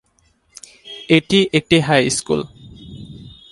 এটি 1.09 1.39
একটি 1.53 1.77
হাইস্কুল। 1.79 2.41